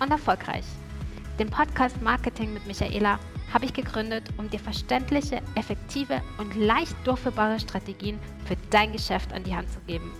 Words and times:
und 0.00 0.10
erfolgreich. 0.10 0.64
Den 1.38 1.50
Podcast 1.50 2.00
Marketing 2.00 2.54
mit 2.54 2.66
Michaela 2.66 3.18
habe 3.52 3.66
ich 3.66 3.72
gegründet, 3.72 4.24
um 4.38 4.50
dir 4.50 4.58
verständliche, 4.58 5.42
effektive 5.54 6.22
und 6.38 6.54
leicht 6.56 6.96
durchführbare 7.04 7.60
Strategien 7.60 8.18
für 8.46 8.56
dein 8.70 8.92
Geschäft 8.92 9.32
an 9.32 9.44
die 9.44 9.54
Hand 9.54 9.70
zu 9.70 9.80
geben. 9.86 10.10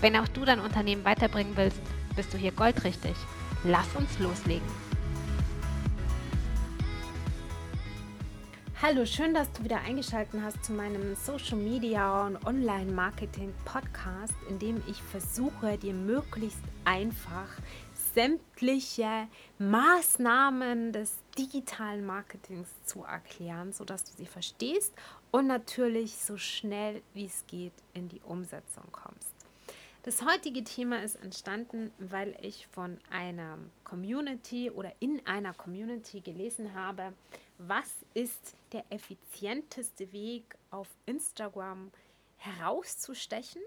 Wenn 0.00 0.16
auch 0.16 0.28
du 0.28 0.44
dein 0.44 0.60
Unternehmen 0.60 1.04
weiterbringen 1.04 1.56
willst, 1.56 1.80
bist 2.14 2.32
du 2.32 2.38
hier 2.38 2.52
goldrichtig. 2.52 3.14
Lass 3.64 3.86
uns 3.96 4.18
loslegen. 4.18 4.68
Hallo, 8.82 9.06
schön, 9.06 9.32
dass 9.32 9.50
du 9.52 9.64
wieder 9.64 9.80
eingeschaltet 9.80 10.38
hast 10.44 10.62
zu 10.62 10.74
meinem 10.74 11.14
Social 11.14 11.56
Media 11.56 12.26
und 12.26 12.44
Online 12.44 12.92
Marketing 12.92 13.54
Podcast, 13.64 14.34
in 14.50 14.58
dem 14.58 14.82
ich 14.86 15.00
versuche, 15.02 15.78
dir 15.78 15.94
möglichst 15.94 16.60
einfach 16.84 17.48
sämtliche 18.14 19.28
Maßnahmen 19.58 20.92
des 20.92 21.18
digitalen 21.36 22.06
Marketings 22.06 22.68
zu 22.84 23.02
erklären, 23.02 23.72
sodass 23.72 24.04
du 24.04 24.12
sie 24.16 24.26
verstehst 24.26 24.94
und 25.30 25.48
natürlich 25.48 26.16
so 26.16 26.38
schnell 26.38 27.02
wie 27.12 27.26
es 27.26 27.44
geht 27.46 27.72
in 27.92 28.08
die 28.08 28.20
Umsetzung 28.20 28.84
kommst. 28.92 29.34
Das 30.04 30.22
heutige 30.24 30.62
Thema 30.62 31.02
ist 31.02 31.16
entstanden, 31.16 31.90
weil 31.98 32.36
ich 32.42 32.66
von 32.68 32.98
einer 33.10 33.58
Community 33.84 34.70
oder 34.70 34.92
in 35.00 35.26
einer 35.26 35.54
Community 35.54 36.20
gelesen 36.20 36.74
habe, 36.74 37.14
was 37.58 37.90
ist 38.12 38.54
der 38.72 38.84
effizienteste 38.90 40.12
Weg 40.12 40.56
auf 40.70 40.88
Instagram 41.06 41.90
herauszustechen, 42.36 43.62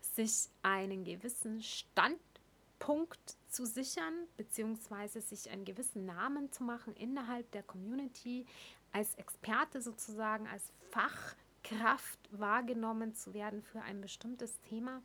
sich 0.00 0.48
einen 0.62 1.04
gewissen 1.04 1.62
Standpunkt 1.62 3.36
zu 3.52 3.66
sichern, 3.66 4.14
beziehungsweise 4.36 5.20
sich 5.20 5.50
einen 5.50 5.64
gewissen 5.64 6.04
Namen 6.06 6.50
zu 6.50 6.64
machen 6.64 6.94
innerhalb 6.96 7.50
der 7.52 7.62
Community, 7.62 8.46
als 8.92 9.14
Experte 9.14 9.80
sozusagen, 9.80 10.46
als 10.48 10.72
Fachkraft 10.90 12.18
wahrgenommen 12.30 13.14
zu 13.14 13.34
werden 13.34 13.62
für 13.62 13.82
ein 13.82 14.00
bestimmtes 14.00 14.60
Thema. 14.62 15.02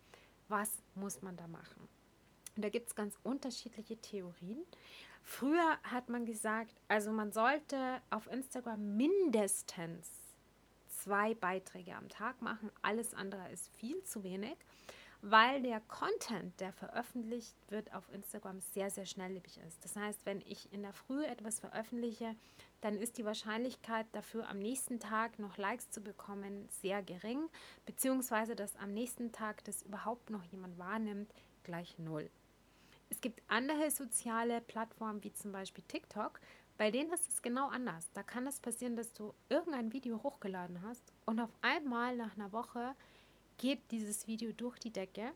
Was 0.48 0.82
muss 0.96 1.22
man 1.22 1.36
da 1.38 1.48
machen? 1.48 1.88
Und 2.56 2.64
da 2.64 2.70
gibt 2.70 2.88
es 2.88 2.96
ganz 2.96 3.18
unterschiedliche 3.24 3.98
Theorien. 3.98 4.64
Früher 5.24 5.78
hat 5.84 6.10
man 6.10 6.26
gesagt, 6.26 6.74
also 6.88 7.12
man 7.12 7.32
sollte 7.32 8.02
auf 8.10 8.28
Instagram 8.32 8.96
mindestens 8.96 10.10
zwei 10.88 11.36
Beiträge 11.36 11.96
am 11.96 12.10
Tag 12.10 12.42
machen. 12.42 12.72
Alles 12.82 13.14
andere 13.14 13.52
ist 13.52 13.70
viel 13.76 14.02
zu 14.04 14.24
wenig 14.24 14.58
weil 15.22 15.62
der 15.62 15.82
Content, 15.82 16.60
der 16.60 16.72
veröffentlicht 16.74 17.56
wird 17.70 17.94
auf 17.94 18.12
Instagram, 18.14 18.60
sehr, 18.60 18.90
sehr 18.90 19.06
schnelllebig 19.06 19.60
ist. 19.68 19.84
Das 19.84 19.96
heißt, 19.96 20.26
wenn 20.26 20.42
ich 20.42 20.72
in 20.72 20.84
der 20.84 20.94
Früh 20.94 21.26
etwas 21.26 21.60
veröffentliche, 21.60 22.36
dann 22.82 22.98
ist 22.98 23.18
die 23.18 23.26
Wahrscheinlichkeit 23.26 24.06
dafür, 24.12 24.48
am 24.48 24.60
nächsten 24.60 25.00
Tag 25.00 25.40
noch 25.40 25.58
Likes 25.58 25.90
zu 25.90 26.02
bekommen, 26.02 26.68
sehr 26.70 27.02
gering, 27.02 27.50
beziehungsweise 27.86 28.56
dass 28.56 28.76
am 28.76 28.94
nächsten 28.94 29.32
Tag 29.32 29.64
das 29.64 29.82
überhaupt 29.82 30.30
noch 30.30 30.44
jemand 30.44 30.78
wahrnimmt, 30.78 31.34
gleich 31.64 31.98
null. 31.98 32.30
Es 33.10 33.22
gibt 33.22 33.42
andere 33.48 33.90
soziale 33.90 34.62
Plattformen 34.62 35.24
wie 35.24 35.34
zum 35.34 35.52
Beispiel 35.52 35.84
TikTok, 35.88 36.40
bei 36.78 36.92
denen 36.92 37.12
ist 37.12 37.28
es 37.28 37.42
genau 37.42 37.70
anders. 37.70 38.12
Da 38.14 38.22
kann 38.22 38.46
es 38.46 38.60
passieren, 38.60 38.96
dass 38.96 39.14
du 39.14 39.34
irgendein 39.50 39.94
Video 39.94 40.22
hochgeladen 40.22 40.82
hast 40.84 41.12
und 41.26 41.40
auf 41.40 41.50
einmal 41.62 42.16
nach 42.16 42.36
einer 42.36 42.52
Woche 42.52 42.96
geht 43.58 43.92
dieses 43.92 44.28
Video 44.28 44.52
durch 44.52 44.80
die 44.80 44.92
Decke. 44.92 45.32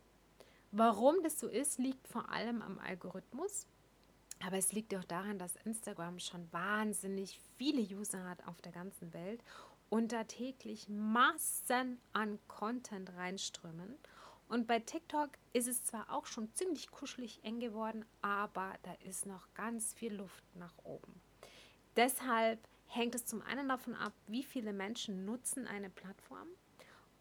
Warum 0.72 1.22
das 1.24 1.40
so 1.40 1.48
ist, 1.48 1.80
liegt 1.80 2.08
vor 2.08 2.30
allem 2.30 2.62
am 2.62 2.80
Algorithmus. 2.80 3.68
Aber 4.44 4.58
es 4.58 4.72
liegt 4.72 4.96
auch 4.96 5.04
daran, 5.04 5.38
dass 5.38 5.56
Instagram 5.66 6.20
schon 6.20 6.52
wahnsinnig 6.52 7.40
viele 7.58 7.82
User 7.82 8.28
hat 8.28 8.48
auf 8.48 8.62
der 8.62 8.72
ganzen 8.72 9.14
Welt 9.14 9.44
und 9.90 10.12
da 10.12 10.24
täglich 10.24 10.88
Massen 10.90 12.00
an 12.14 12.40
Content 12.48 13.14
reinströmen. 13.16 13.98
Und 14.48 14.68
bei 14.68 14.80
TikTok 14.80 15.30
ist 15.54 15.68
es 15.68 15.84
zwar 15.84 16.12
auch 16.12 16.26
schon 16.26 16.54
ziemlich 16.54 16.90
kuschelig 16.90 17.44
eng 17.44 17.60
geworden, 17.60 18.06
aber 18.22 18.74
da 18.84 18.94
ist 19.06 19.26
noch 19.26 19.54
ganz 19.54 19.94
viel 19.94 20.14
Luft 20.14 20.44
nach 20.56 20.74
oben. 20.84 21.22
Deshalb 21.96 22.60
hängt 22.88 23.16
es 23.16 23.26
zum 23.26 23.42
einen 23.42 23.70
davon 23.70 23.96
ab, 23.96 24.14
wie 24.28 24.44
viele 24.44 24.74
Menschen 24.74 25.26
nutzen 25.26 25.68
eine 25.68 25.90
Plattform 25.90 26.48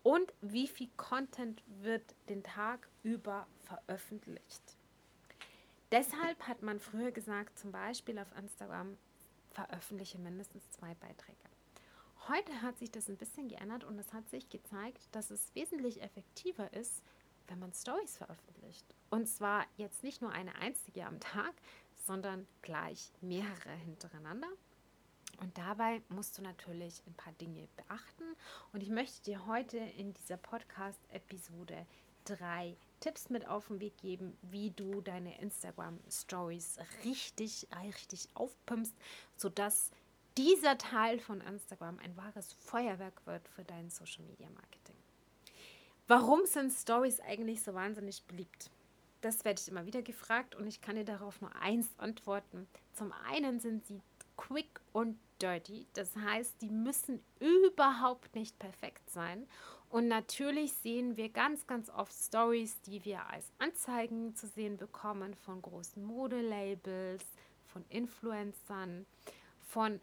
und 0.02 0.32
wie 0.40 0.66
viel 0.66 0.88
Content 0.96 1.62
wird 1.66 2.14
den 2.28 2.42
Tag 2.42 2.88
über 3.02 3.46
veröffentlicht. 3.60 4.76
Deshalb 5.92 6.46
hat 6.46 6.62
man 6.62 6.78
früher 6.78 7.10
gesagt, 7.10 7.58
zum 7.58 7.72
Beispiel 7.72 8.18
auf 8.18 8.36
Instagram, 8.38 8.96
veröffentliche 9.50 10.18
mindestens 10.18 10.70
zwei 10.70 10.94
Beiträge. 10.94 11.38
Heute 12.28 12.62
hat 12.62 12.78
sich 12.78 12.90
das 12.90 13.08
ein 13.08 13.16
bisschen 13.16 13.48
geändert 13.48 13.82
und 13.82 13.98
es 13.98 14.12
hat 14.12 14.28
sich 14.28 14.48
gezeigt, 14.48 15.08
dass 15.12 15.30
es 15.30 15.52
wesentlich 15.54 16.02
effektiver 16.02 16.72
ist, 16.72 17.02
wenn 17.48 17.58
man 17.58 17.72
Stories 17.72 18.16
veröffentlicht. 18.16 18.86
Und 19.10 19.26
zwar 19.26 19.66
jetzt 19.76 20.04
nicht 20.04 20.22
nur 20.22 20.30
eine 20.30 20.54
einzige 20.56 21.06
am 21.06 21.18
Tag, 21.18 21.54
sondern 22.06 22.46
gleich 22.62 23.10
mehrere 23.20 23.72
hintereinander 23.84 24.48
und 25.40 25.56
dabei 25.56 26.02
musst 26.08 26.36
du 26.38 26.42
natürlich 26.42 27.02
ein 27.06 27.14
paar 27.14 27.32
Dinge 27.34 27.66
beachten. 27.76 28.24
Und 28.72 28.82
ich 28.82 28.90
möchte 28.90 29.22
dir 29.22 29.46
heute 29.46 29.78
in 29.78 30.12
dieser 30.14 30.36
Podcast-Episode 30.36 31.86
drei 32.24 32.76
Tipps 33.00 33.30
mit 33.30 33.48
auf 33.48 33.68
den 33.68 33.80
Weg 33.80 33.96
geben, 33.96 34.36
wie 34.42 34.70
du 34.70 35.00
deine 35.00 35.40
Instagram-Stories 35.40 36.78
richtig, 37.04 37.66
richtig 37.82 38.28
aufpimpst, 38.34 38.94
sodass 39.36 39.90
dieser 40.36 40.76
Teil 40.76 41.18
von 41.18 41.40
Instagram 41.40 41.98
ein 41.98 42.16
wahres 42.16 42.52
Feuerwerk 42.52 43.26
wird 43.26 43.48
für 43.48 43.64
dein 43.64 43.90
Social-Media-Marketing. 43.90 44.96
Warum 46.06 46.44
sind 46.44 46.72
Stories 46.72 47.20
eigentlich 47.20 47.62
so 47.62 47.72
wahnsinnig 47.72 48.24
beliebt? 48.24 48.70
Das 49.22 49.44
werde 49.44 49.60
ich 49.60 49.68
immer 49.68 49.86
wieder 49.86 50.02
gefragt 50.02 50.54
und 50.54 50.66
ich 50.66 50.80
kann 50.80 50.96
dir 50.96 51.04
darauf 51.04 51.40
nur 51.40 51.54
eins 51.56 51.88
antworten. 51.98 52.66
Zum 52.94 53.12
einen 53.12 53.60
sind 53.60 53.86
sie 53.86 54.02
quick 54.40 54.80
und 54.92 55.18
dirty. 55.40 55.86
Das 55.92 56.16
heißt, 56.16 56.62
die 56.62 56.70
müssen 56.70 57.22
überhaupt 57.40 58.34
nicht 58.34 58.58
perfekt 58.58 59.08
sein. 59.10 59.46
Und 59.90 60.08
natürlich 60.08 60.72
sehen 60.72 61.16
wir 61.16 61.28
ganz, 61.28 61.66
ganz 61.66 61.90
oft 61.90 62.12
Stories, 62.12 62.80
die 62.82 63.04
wir 63.04 63.26
als 63.28 63.50
Anzeigen 63.58 64.34
zu 64.34 64.46
sehen 64.46 64.76
bekommen 64.76 65.34
von 65.34 65.60
großen 65.60 66.02
Modelabels, 66.02 67.24
von 67.66 67.84
Influencern, 67.88 69.04
von 69.68 70.00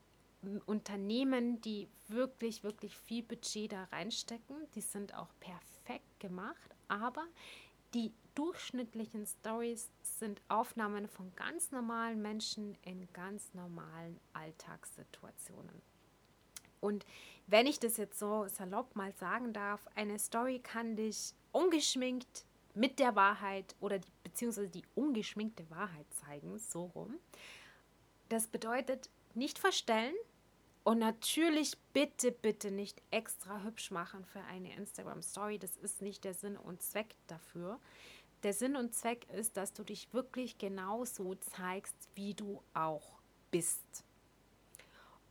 Unternehmen, 0.65 1.59
die 1.61 1.87
wirklich, 2.09 2.63
wirklich 2.63 2.95
viel 2.95 3.23
Budget 3.23 3.71
da 3.71 3.85
reinstecken. 3.85 4.55
Die 4.75 4.81
sind 4.81 5.15
auch 5.15 5.29
perfekt 5.39 6.19
gemacht, 6.19 6.75
aber 6.89 7.25
die 7.97 8.13
durchschnittlichen 8.35 9.25
Stories 9.25 9.89
sind 10.01 10.41
Aufnahmen 10.47 11.07
von 11.07 11.35
ganz 11.35 11.71
normalen 11.71 12.21
Menschen 12.21 12.77
in 12.83 13.07
ganz 13.11 13.53
normalen 13.53 14.19
Alltagssituationen. 14.33 15.81
Und 16.79 17.05
wenn 17.47 17.65
ich 17.65 17.79
das 17.79 17.97
jetzt 17.97 18.19
so 18.19 18.47
salopp 18.47 18.95
mal 18.95 19.11
sagen 19.13 19.53
darf, 19.53 19.87
eine 19.95 20.19
Story 20.19 20.59
kann 20.59 20.95
dich 20.95 21.33
ungeschminkt 21.51 22.45
mit 22.75 22.99
der 22.99 23.15
Wahrheit 23.15 23.75
oder 23.79 23.97
die, 23.97 24.11
beziehungsweise 24.23 24.69
die 24.69 24.83
ungeschminkte 24.93 25.67
Wahrheit 25.71 26.05
zeigen, 26.13 26.59
so 26.59 26.85
rum. 26.85 27.15
Das 28.29 28.47
bedeutet 28.47 29.09
nicht 29.33 29.57
verstellen 29.57 30.13
und 30.87 30.99
natürlich 30.99 31.77
bitte, 31.91 32.31
bitte 32.31 32.71
nicht 32.71 33.01
extra 33.11 33.61
hübsch 33.61 33.91
machen 33.91 34.23
für 34.23 34.39
eine 34.45 34.73
Instagram 34.73 35.21
Story. 35.21 35.59
Das 35.59 35.75
ist 35.75 36.01
nicht 36.01 36.23
der 36.23 36.33
Sinn 36.33 36.55
und 36.55 36.81
Zweck 36.81 37.17
dafür. 37.27 37.81
Der 38.43 38.53
Sinn 38.53 38.77
und 38.77 38.95
Zweck 38.95 39.27
ist, 39.33 39.57
dass 39.57 39.73
du 39.73 39.83
dich 39.83 40.13
wirklich 40.13 40.57
genauso 40.59 41.35
zeigst, 41.35 41.93
wie 42.15 42.35
du 42.35 42.63
auch 42.73 43.19
bist. 43.51 44.05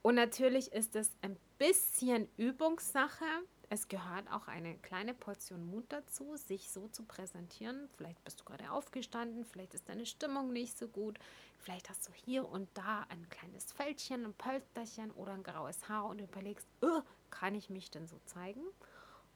Und 0.03 0.17
natürlich 0.17 0.73
ist 0.73 0.95
es 0.95 1.11
ein 1.23 1.39
bisschen 1.57 2.29
Übungssache. 2.37 3.25
Es 3.69 3.89
gehört 3.89 4.31
auch 4.31 4.49
eine 4.49 4.77
kleine 4.79 5.15
Portion 5.15 5.67
Mut 5.67 5.87
dazu, 5.89 6.37
sich 6.37 6.71
so 6.71 6.89
zu 6.89 7.05
präsentieren. 7.05 7.89
Vielleicht 7.97 8.23
bist 8.25 8.41
du 8.41 8.45
gerade 8.45 8.71
aufgestanden, 8.71 9.45
vielleicht 9.45 9.75
ist 9.75 9.89
deine 9.89 10.07
Stimmung 10.07 10.53
nicht 10.53 10.79
so 10.79 10.89
gut, 10.89 11.19
vielleicht 11.59 11.89
hast 11.89 12.07
du 12.09 12.13
hier 12.13 12.49
und 12.49 12.69
da 12.75 13.07
ein 13.09 13.29
kleines 13.29 13.73
Fältchen, 13.73 14.25
ein 14.25 14.35
Pölsterchen 14.35 15.11
oder 15.13 15.33
ein 15.33 15.43
graues 15.43 15.89
Haar 15.89 16.07
und 16.07 16.21
überlegst, 16.21 16.67
oh, 16.81 17.03
kann 17.31 17.55
ich 17.55 17.71
mich 17.71 17.91
denn 17.91 18.07
so 18.07 18.19
zeigen? 18.25 18.63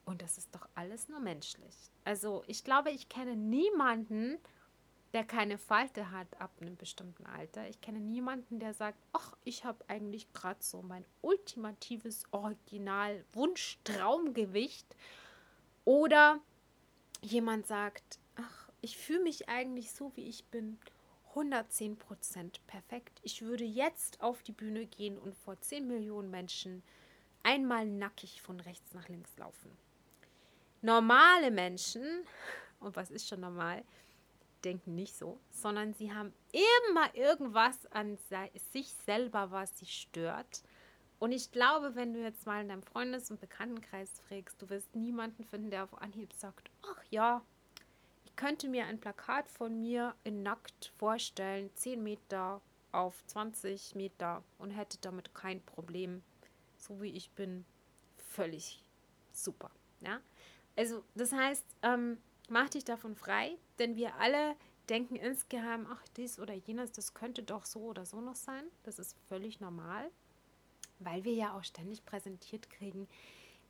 Und 0.04 0.22
das 0.22 0.38
ist 0.38 0.54
doch 0.54 0.68
alles 0.74 1.08
nur 1.08 1.20
menschlich. 1.20 1.90
Also 2.04 2.42
ich 2.46 2.64
glaube, 2.64 2.90
ich 2.90 3.08
kenne 3.08 3.36
niemanden, 3.36 4.38
der 5.12 5.24
keine 5.24 5.58
Falte 5.58 6.10
hat 6.10 6.40
ab 6.40 6.52
einem 6.60 6.76
bestimmten 6.76 7.26
Alter. 7.26 7.68
Ich 7.68 7.80
kenne 7.80 7.98
niemanden, 7.98 8.60
der 8.60 8.74
sagt, 8.74 8.98
ach, 9.12 9.36
ich 9.44 9.64
habe 9.64 9.84
eigentlich 9.88 10.32
gerade 10.32 10.62
so 10.62 10.82
mein 10.82 11.04
ultimatives 11.20 12.24
Original 12.30 13.24
Wunsch-Traumgewicht. 13.32 14.86
Oder 15.84 16.38
jemand 17.22 17.66
sagt, 17.66 18.20
ach, 18.36 18.68
ich 18.80 18.96
fühle 18.96 19.24
mich 19.24 19.48
eigentlich 19.48 19.92
so, 19.92 20.12
wie 20.14 20.28
ich 20.28 20.44
bin. 20.44 20.78
110 21.30 21.96
Prozent 21.96 22.60
perfekt. 22.66 23.20
Ich 23.22 23.42
würde 23.42 23.64
jetzt 23.64 24.20
auf 24.20 24.42
die 24.42 24.52
Bühne 24.52 24.86
gehen 24.86 25.18
und 25.18 25.36
vor 25.36 25.60
10 25.60 25.86
Millionen 25.86 26.30
Menschen 26.30 26.82
einmal 27.42 27.86
nackig 27.86 28.42
von 28.42 28.60
rechts 28.60 28.94
nach 28.94 29.08
links 29.08 29.36
laufen. 29.38 29.70
Normale 30.82 31.50
Menschen, 31.50 32.02
und 32.80 32.96
was 32.96 33.10
ist 33.10 33.28
schon 33.28 33.40
normal, 33.40 33.84
denken 34.64 34.94
nicht 34.94 35.16
so, 35.16 35.38
sondern 35.50 35.94
sie 35.94 36.12
haben 36.12 36.32
immer 36.52 37.14
irgendwas 37.14 37.86
an 37.92 38.18
sich 38.72 38.92
selber, 39.06 39.50
was 39.50 39.78
sie 39.78 39.86
stört. 39.86 40.62
Und 41.18 41.32
ich 41.32 41.52
glaube, 41.52 41.94
wenn 41.94 42.14
du 42.14 42.20
jetzt 42.22 42.46
mal 42.46 42.62
in 42.62 42.68
deinem 42.68 42.82
Freundes- 42.82 43.30
und 43.30 43.40
Bekanntenkreis 43.40 44.10
fragst, 44.26 44.60
du 44.62 44.70
wirst 44.70 44.96
niemanden 44.96 45.44
finden, 45.44 45.70
der 45.70 45.84
auf 45.84 46.00
Anhieb 46.00 46.32
sagt, 46.32 46.70
ach 46.82 47.02
ja, 47.10 47.42
ich 48.24 48.34
könnte 48.36 48.68
mir 48.68 48.86
ein 48.86 49.00
Plakat 49.00 49.50
von 49.50 49.80
mir 49.80 50.14
in 50.24 50.42
nackt 50.42 50.92
vorstellen, 50.96 51.70
10 51.74 52.02
Meter 52.02 52.62
auf 52.92 53.24
20 53.26 53.94
Meter 53.94 54.42
und 54.58 54.70
hätte 54.70 54.98
damit 55.00 55.34
kein 55.34 55.60
Problem. 55.62 56.22
So 56.78 57.02
wie 57.02 57.10
ich 57.10 57.30
bin, 57.32 57.66
völlig 58.16 58.82
super. 59.32 59.70
Ja? 60.00 60.20
Also 60.76 61.04
das 61.14 61.32
heißt, 61.32 61.66
ähm, 61.82 62.18
mach 62.50 62.68
dich 62.68 62.84
davon 62.84 63.14
frei, 63.14 63.56
denn 63.78 63.96
wir 63.96 64.16
alle 64.16 64.56
denken 64.88 65.16
insgeheim, 65.16 65.86
ach, 65.88 66.02
dies 66.16 66.38
oder 66.38 66.54
jenes, 66.54 66.92
das 66.92 67.14
könnte 67.14 67.42
doch 67.42 67.64
so 67.64 67.80
oder 67.80 68.04
so 68.04 68.20
noch 68.20 68.36
sein. 68.36 68.64
Das 68.82 68.98
ist 68.98 69.16
völlig 69.28 69.60
normal, 69.60 70.10
weil 70.98 71.24
wir 71.24 71.32
ja 71.32 71.56
auch 71.56 71.64
ständig 71.64 72.04
präsentiert 72.04 72.68
kriegen, 72.70 73.08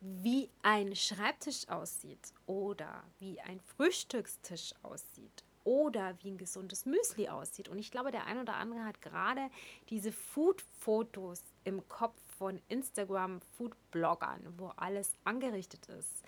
wie 0.01 0.49
ein 0.63 0.95
Schreibtisch 0.95 1.69
aussieht 1.69 2.33
oder 2.47 3.03
wie 3.19 3.39
ein 3.41 3.59
Frühstückstisch 3.59 4.73
aussieht 4.81 5.43
oder 5.63 6.17
wie 6.23 6.31
ein 6.31 6.39
gesundes 6.39 6.87
Müsli 6.87 7.29
aussieht. 7.29 7.69
Und 7.69 7.77
ich 7.77 7.91
glaube, 7.91 8.09
der 8.09 8.25
ein 8.25 8.39
oder 8.39 8.55
andere 8.55 8.83
hat 8.83 8.99
gerade 9.01 9.49
diese 9.91 10.11
Food-Fotos 10.11 11.43
im 11.63 11.87
Kopf 11.87 12.19
von 12.39 12.59
Instagram-Food-Bloggern, 12.69 14.55
wo 14.57 14.69
alles 14.75 15.15
angerichtet 15.23 15.85
ist. 15.87 16.23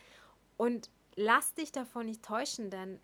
Und 0.57 0.91
lass 1.15 1.53
dich 1.53 1.71
davon 1.71 2.05
nicht 2.05 2.23
täuschen, 2.23 2.69
denn 2.69 2.99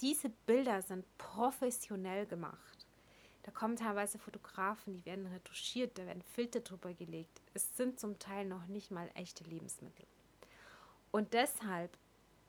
diese 0.00 0.28
Bilder 0.28 0.82
sind 0.82 1.04
professionell 1.18 2.26
gemacht. 2.26 2.86
Da 3.42 3.52
kommen 3.52 3.76
teilweise 3.76 4.18
Fotografen, 4.18 4.92
die 4.92 5.04
werden 5.06 5.26
retuschiert, 5.26 5.96
da 5.98 6.06
werden 6.06 6.22
Filter 6.22 6.60
drüber 6.60 6.92
gelegt. 6.92 7.40
Es 7.54 7.76
sind 7.76 8.00
zum 8.00 8.18
Teil 8.18 8.44
noch 8.44 8.66
nicht 8.66 8.90
mal 8.90 9.08
echte 9.14 9.44
Lebensmittel. 9.44 10.04
Und 11.12 11.32
deshalb 11.32 11.96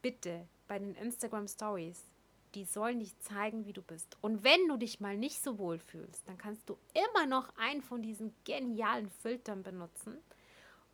bitte 0.01 0.48
bei 0.68 0.80
den 0.80 0.95
Instagram 0.95 1.48
Stories, 1.48 2.03
die 2.56 2.65
sollen 2.65 3.00
dich 3.00 3.18
zeigen, 3.19 3.65
wie 3.65 3.74
du 3.74 3.81
bist. 3.81 4.18
Und 4.21 4.44
wenn 4.44 4.68
du 4.68 4.77
dich 4.77 5.00
mal 5.00 5.15
nicht 5.15 5.44
so 5.44 5.60
wohl 5.60 5.77
fühlst, 5.77 6.27
dann 6.27 6.38
kannst 6.38 6.68
du 6.68 6.77
immer 6.94 7.27
noch 7.27 7.56
einen 7.57 7.83
von 7.83 8.01
diesen 8.01 8.33
genialen 8.44 9.10
Filtern 9.10 9.63
benutzen, 9.63 10.18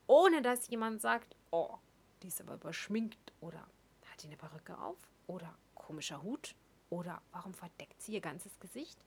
ohne 0.06 0.42
dass 0.42 0.68
jemand 0.68 1.02
sagt, 1.02 1.36
oh, 1.52 1.78
die 2.22 2.28
ist 2.28 2.42
aber 2.42 2.56
überschminkt 2.56 3.32
oder 3.40 3.66
hat 4.14 4.24
die 4.24 4.28
eine 4.28 4.38
Perücke 4.38 4.78
auf? 4.78 4.98
Oder 5.28 5.54
komischer 5.76 6.22
Hut? 6.22 6.56
Oder 6.90 7.22
warum 7.32 7.54
verdeckt 7.54 8.02
sie 8.02 8.14
ihr 8.14 8.22
ganzes 8.22 8.60
Gesicht? 8.60 8.98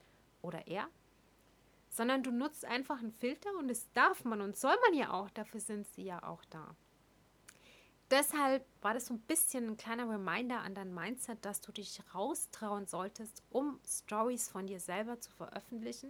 Oder 0.41 0.67
er, 0.67 0.87
sondern 1.89 2.21
du 2.21 2.31
nutzt 2.31 2.65
einfach 2.65 2.99
einen 2.99 3.13
Filter 3.13 3.49
und 3.57 3.69
das 3.69 3.91
darf 3.93 4.23
man 4.25 4.41
und 4.41 4.57
soll 4.57 4.75
man 4.85 4.97
ja 4.97 5.13
auch, 5.13 5.29
dafür 5.31 5.61
sind 5.61 5.87
sie 5.87 6.03
ja 6.03 6.21
auch 6.23 6.43
da. 6.45 6.75
Deshalb 8.11 8.65
war 8.81 8.93
das 8.93 9.07
so 9.07 9.13
ein 9.13 9.19
bisschen 9.21 9.67
ein 9.67 9.77
kleiner 9.77 10.09
Reminder 10.09 10.59
an 10.59 10.75
dein 10.75 10.93
Mindset, 10.93 11.43
dass 11.43 11.59
du 11.59 11.71
dich 11.71 12.01
raustrauen 12.13 12.85
solltest, 12.85 13.43
um 13.49 13.79
Stories 13.85 14.47
von 14.49 14.67
dir 14.67 14.79
selber 14.79 15.19
zu 15.19 15.31
veröffentlichen. 15.31 16.09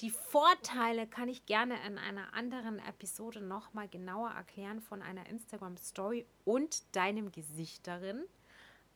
Die 0.00 0.10
Vorteile 0.10 1.06
kann 1.06 1.28
ich 1.28 1.46
gerne 1.46 1.76
in 1.86 1.98
einer 1.98 2.34
anderen 2.34 2.80
Episode 2.80 3.40
nochmal 3.40 3.88
genauer 3.88 4.30
erklären 4.30 4.80
von 4.80 5.02
einer 5.02 5.26
Instagram 5.26 5.76
Story 5.76 6.26
und 6.44 6.82
deinem 6.96 7.30
Gesicht 7.30 7.86
darin. 7.86 8.24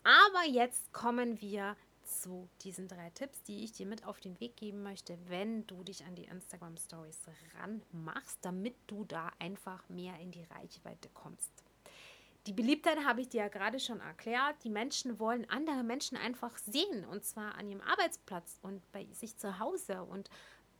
Aber 0.03 0.45
jetzt 0.49 0.93
kommen 0.93 1.41
wir 1.41 1.77
zu 2.03 2.49
diesen 2.63 2.89
drei 2.89 3.11
Tipps, 3.11 3.43
die 3.45 3.63
ich 3.65 3.73
dir 3.73 3.87
mit 3.87 4.05
auf 4.07 4.19
den 4.19 4.41
Weg 4.41 4.57
geben 4.57 4.83
möchte, 4.83 5.19
wenn 5.29 5.67
du 5.67 5.85
dich 5.85 6.05
an 6.05 6.17
die 6.17 6.25
Instagram 6.25 6.77
Stories 6.77 7.21
ranmachst, 7.61 8.39
damit 8.43 8.75
du 8.87 9.05
da 9.05 9.31
einfach 9.39 9.89
mehr 9.89 10.19
in 10.19 10.33
die 10.33 10.45
Reichweite 10.45 11.11
kommst. 11.15 11.53
Die 12.47 12.55
Beliebtheit 12.55 13.05
habe 13.05 13.21
ich 13.21 13.29
dir 13.29 13.43
ja 13.43 13.49
gerade 13.49 13.79
schon 13.79 14.01
erklärt. 14.01 14.57
Die 14.65 14.71
Menschen 14.71 15.19
wollen 15.21 15.49
andere 15.51 15.83
Menschen 15.83 16.17
einfach 16.17 16.57
sehen 16.57 17.05
und 17.05 17.25
zwar 17.25 17.57
an 17.57 17.69
ihrem 17.69 17.83
Arbeitsplatz 17.83 18.59
und 18.63 18.81
bei 18.91 19.07
sich 19.13 19.37
zu 19.37 19.59
Hause 19.59 20.03
und 20.03 20.31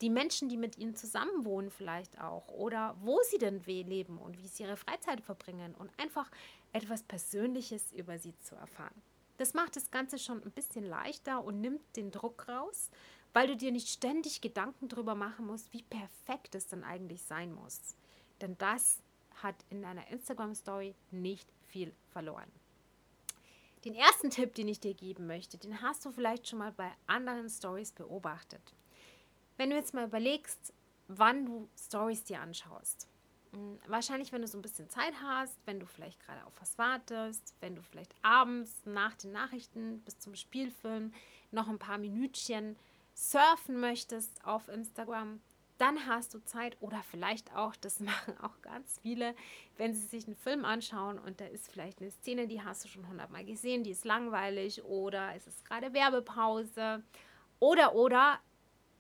die 0.01 0.11
Menschen, 0.11 0.49
die 0.49 0.57
mit 0.57 0.79
ihnen 0.79 0.95
zusammenwohnen 0.95 1.71
vielleicht 1.71 2.21
auch 2.21 2.49
oder 2.49 2.97
wo 3.01 3.21
sie 3.23 3.39
denn 3.39 3.63
leben 3.65 4.19
und 4.19 4.39
wie 4.39 4.47
sie 4.47 4.63
ihre 4.63 4.77
Freizeit 4.77 5.21
verbringen 5.21 5.75
und 5.75 5.91
einfach 5.99 6.31
etwas 6.73 7.03
Persönliches 7.03 7.93
über 7.93 8.19
sie 8.19 8.39
zu 8.39 8.55
erfahren. 8.55 9.03
Das 9.39 9.55
macht 9.55 9.77
das 9.77 9.91
Ganze 9.91 10.19
schon 10.19 10.43
ein 10.43 10.51
bisschen 10.51 10.85
leichter 10.85 11.43
und 11.45 11.61
nimmt 11.61 11.97
den 11.97 12.11
Druck 12.11 12.49
raus, 12.49 12.91
weil 13.33 13.47
du 13.47 13.57
dir 13.57 13.73
nicht 13.73 13.89
ständig 13.89 14.41
Gedanken 14.41 14.89
darüber 14.89 15.15
machen 15.15 15.47
musst, 15.47 15.73
wie 15.73 15.83
perfekt 15.83 16.55
es 16.55 16.67
dann 16.67 16.83
eigentlich 16.85 17.23
sein 17.23 17.53
muss. 17.53 17.97
Denn 18.41 18.57
das 18.59 19.01
hat 19.43 19.57
in 19.71 19.85
einer 19.85 20.09
Instagram-Story 20.09 20.95
nicht 21.11 21.49
viel 21.69 21.95
verloren. 22.11 22.51
Den 23.85 23.95
ersten 23.95 24.31
Tipp, 24.31 24.55
den 24.55 24.67
ich 24.67 24.81
dir 24.81 24.95
geben 24.95 25.27
möchte, 25.29 25.57
den 25.57 25.81
hast 25.83 26.05
du 26.05 26.11
vielleicht 26.11 26.49
schon 26.49 26.59
mal 26.59 26.73
bei 26.73 26.91
anderen 27.07 27.49
Stories 27.49 27.93
beobachtet. 27.93 28.75
Wenn 29.59 29.71
du 29.71 29.77
jetzt 29.77 29.93
mal 29.93 30.07
überlegst, 30.07 30.73
wann 31.09 31.45
du 31.45 31.69
Stories 31.77 32.23
dir 32.23 32.41
anschaust. 32.41 33.09
Hm, 33.53 33.81
wahrscheinlich, 33.89 34.33
wenn 34.33 34.41
du 34.41 34.47
so 34.47 34.57
ein 34.57 34.63
bisschen 34.63 34.89
Zeit 34.89 35.13
hast, 35.21 35.59
wenn 35.67 35.81
du 35.81 35.87
vielleicht 35.87 36.21
gerade 36.25 36.45
auf 36.47 36.53
was 36.61 36.79
wartest, 36.79 37.55
wenn 37.61 37.75
du 37.75 37.83
vielleicht 37.83 38.15
abends 38.23 38.83
nach 38.85 39.15
den 39.15 39.33
Nachrichten 39.33 40.01
bis 40.05 40.21
zum 40.21 40.37
Spielfilm 40.37 41.13
noch 41.51 41.69
ein 41.69 41.81
paar 41.81 41.99
Minütchen 41.99 42.77
surfen 43.15 43.81
möchtest 43.81 44.45
auf 44.45 44.69
Instagram, 44.69 45.41
dann 45.79 46.07
hast 46.07 46.35
du 46.35 46.45
Zeit 46.45 46.77
oder 46.81 47.03
vielleicht 47.11 47.53
auch, 47.57 47.75
das 47.75 47.99
machen 48.01 48.39
auch 48.41 48.63
ganz 48.63 49.01
viele, 49.03 49.35
wenn 49.77 49.93
sie 49.93 50.07
sich 50.07 50.27
einen 50.27 50.37
Film 50.37 50.65
anschauen 50.65 51.19
und 51.19 51.41
da 51.41 51.47
ist 51.47 51.69
vielleicht 51.69 52.01
eine 52.01 52.13
Szene, 52.13 52.47
die 52.47 52.63
hast 52.63 52.85
du 52.85 52.89
schon 52.89 53.09
hundertmal 53.09 53.45
gesehen, 53.45 53.83
die 53.83 53.91
ist 53.91 54.05
langweilig 54.05 54.85
oder 54.85 55.35
es 55.35 55.49
ist 55.49 55.65
gerade 55.65 55.93
Werbepause 55.93 57.03
oder 57.59 57.97
oder 57.97 58.39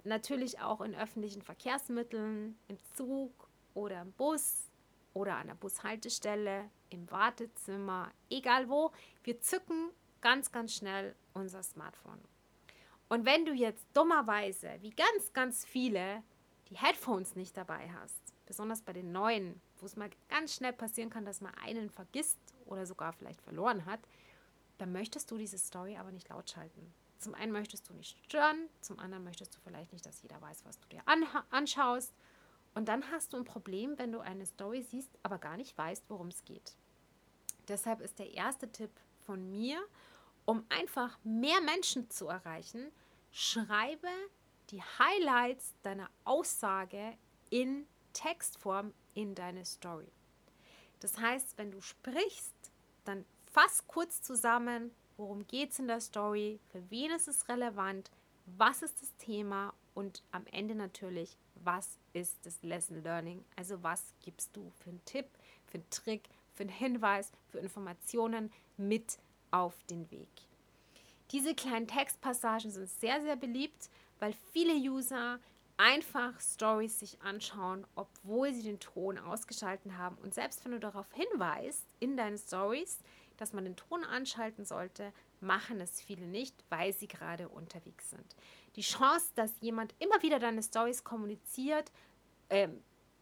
natürlich 0.04 0.60
auch 0.60 0.80
in 0.80 0.94
öffentlichen 0.94 1.42
Verkehrsmitteln, 1.42 2.58
im 2.68 2.78
Zug 2.94 3.48
oder 3.74 4.02
im 4.02 4.12
Bus 4.12 4.70
oder 5.14 5.36
an 5.36 5.48
der 5.48 5.54
Bushaltestelle, 5.54 6.70
im 6.90 7.10
Wartezimmer, 7.10 8.10
egal 8.30 8.68
wo, 8.68 8.92
wir 9.24 9.40
zücken 9.40 9.90
ganz, 10.20 10.52
ganz 10.52 10.74
schnell 10.74 11.14
unser 11.34 11.62
Smartphone. 11.62 12.20
Und 13.08 13.24
wenn 13.24 13.44
du 13.44 13.52
jetzt 13.52 13.86
dummerweise, 13.94 14.70
wie 14.80 14.90
ganz, 14.90 15.32
ganz 15.32 15.64
viele, 15.64 16.22
die 16.68 16.76
Headphones 16.76 17.36
nicht 17.36 17.56
dabei 17.56 17.90
hast, 18.00 18.34
besonders 18.46 18.82
bei 18.82 18.92
den 18.92 19.12
neuen, 19.12 19.60
wo 19.80 19.86
es 19.86 19.96
mal 19.96 20.10
ganz 20.28 20.54
schnell 20.54 20.72
passieren 20.72 21.10
kann, 21.10 21.24
dass 21.24 21.40
man 21.40 21.54
einen 21.54 21.90
vergisst 21.90 22.38
oder 22.66 22.84
sogar 22.84 23.12
vielleicht 23.12 23.40
verloren 23.40 23.86
hat, 23.86 24.00
dann 24.76 24.92
möchtest 24.92 25.30
du 25.30 25.38
diese 25.38 25.58
Story 25.58 25.96
aber 25.96 26.12
nicht 26.12 26.28
laut 26.28 26.50
schalten. 26.50 26.92
Zum 27.18 27.34
einen 27.34 27.52
möchtest 27.52 27.88
du 27.88 27.94
nicht 27.94 28.16
stören, 28.24 28.68
zum 28.80 28.98
anderen 28.98 29.24
möchtest 29.24 29.54
du 29.54 29.60
vielleicht 29.60 29.92
nicht, 29.92 30.06
dass 30.06 30.22
jeder 30.22 30.40
weiß, 30.40 30.64
was 30.64 30.78
du 30.78 30.88
dir 30.88 31.02
anschaust. 31.50 32.14
Und 32.74 32.88
dann 32.88 33.10
hast 33.10 33.32
du 33.32 33.36
ein 33.36 33.44
Problem, 33.44 33.98
wenn 33.98 34.12
du 34.12 34.20
eine 34.20 34.46
Story 34.46 34.82
siehst, 34.82 35.10
aber 35.22 35.38
gar 35.38 35.56
nicht 35.56 35.76
weißt, 35.76 36.04
worum 36.08 36.28
es 36.28 36.44
geht. 36.44 36.76
Deshalb 37.66 38.00
ist 38.00 38.18
der 38.18 38.34
erste 38.34 38.70
Tipp 38.70 38.90
von 39.26 39.50
mir, 39.50 39.80
um 40.44 40.64
einfach 40.68 41.18
mehr 41.24 41.60
Menschen 41.60 42.08
zu 42.08 42.28
erreichen, 42.28 42.90
schreibe 43.32 44.08
die 44.70 44.82
Highlights 44.82 45.74
deiner 45.82 46.08
Aussage 46.24 47.18
in 47.50 47.86
Textform 48.12 48.94
in 49.14 49.34
deine 49.34 49.64
Story. 49.64 50.10
Das 51.00 51.18
heißt, 51.18 51.58
wenn 51.58 51.70
du 51.70 51.80
sprichst, 51.80 52.54
dann 53.04 53.24
fass 53.52 53.86
kurz 53.86 54.22
zusammen, 54.22 54.90
worum 55.18 55.46
geht 55.46 55.72
es 55.72 55.78
in 55.78 55.88
der 55.88 56.00
Story, 56.00 56.58
für 56.70 56.90
wen 56.90 57.10
ist 57.10 57.28
es 57.28 57.48
relevant, 57.48 58.10
was 58.56 58.82
ist 58.82 59.02
das 59.02 59.14
Thema 59.16 59.74
und 59.94 60.22
am 60.30 60.46
Ende 60.52 60.74
natürlich, 60.74 61.36
was 61.56 61.98
ist 62.14 62.38
das 62.46 62.62
Lesson 62.62 63.02
Learning? 63.02 63.44
Also 63.56 63.82
was 63.82 64.14
gibst 64.24 64.56
du 64.56 64.70
für 64.78 64.90
einen 64.90 65.04
Tipp, 65.04 65.26
für 65.66 65.78
einen 65.78 65.90
Trick, 65.90 66.22
für 66.54 66.62
einen 66.62 66.70
Hinweis, 66.70 67.30
für 67.48 67.58
Informationen 67.58 68.50
mit 68.76 69.18
auf 69.50 69.74
den 69.90 70.10
Weg. 70.10 70.28
Diese 71.30 71.54
kleinen 71.54 71.86
Textpassagen 71.86 72.70
sind 72.70 72.88
sehr, 72.88 73.20
sehr 73.20 73.36
beliebt, 73.36 73.90
weil 74.18 74.34
viele 74.52 74.74
User 74.74 75.38
einfach 75.76 76.40
Stories 76.40 76.98
sich 76.98 77.20
anschauen, 77.22 77.86
obwohl 77.94 78.52
sie 78.52 78.62
den 78.62 78.80
Ton 78.80 79.18
ausgeschalten 79.18 79.98
haben. 79.98 80.16
Und 80.22 80.34
selbst 80.34 80.64
wenn 80.64 80.72
du 80.72 80.80
darauf 80.80 81.06
hinweist 81.12 81.84
in 82.00 82.16
deinen 82.16 82.38
Stories, 82.38 82.98
dass 83.38 83.52
man 83.52 83.64
den 83.64 83.76
Ton 83.76 84.04
anschalten 84.04 84.64
sollte, 84.64 85.12
machen 85.40 85.80
es 85.80 86.00
viele 86.02 86.26
nicht, 86.26 86.54
weil 86.68 86.92
sie 86.92 87.08
gerade 87.08 87.48
unterwegs 87.48 88.10
sind. 88.10 88.36
Die 88.76 88.82
Chance, 88.82 89.30
dass 89.34 89.52
jemand 89.60 89.94
immer 89.98 90.20
wieder 90.22 90.38
deine 90.38 90.62
Stories 90.62 91.04
kommuniziert, 91.04 91.90
äh, 92.50 92.68